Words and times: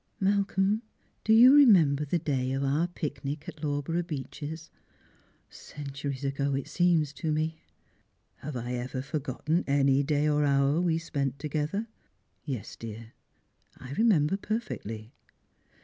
"Malcolm, 0.19 0.81
do 1.23 1.31
you 1.31 1.53
remember 1.53 2.03
the 2.03 2.17
day 2.17 2.53
of 2.53 2.63
our 2.63 2.87
picnic 2.87 3.47
at 3.47 3.63
Law 3.63 3.83
borough 3.83 4.01
Beeches? 4.01 4.71
Centuries 5.47 6.23
ago, 6.25 6.55
it 6.55 6.67
seems 6.67 7.13
to 7.13 7.31
me."" 7.31 7.61
Have 8.37 8.55
I 8.57 8.73
ever 8.73 9.03
forgotten 9.03 9.63
any 9.67 10.01
day 10.01 10.27
or 10.27 10.43
hour 10.43 10.81
we 10.81 10.97
spent 10.97 11.37
together? 11.37 11.85
Yes, 12.43 12.75
dear, 12.75 13.13
I 13.77 13.91
remember 13.93 14.37
perfectly." 14.37 15.13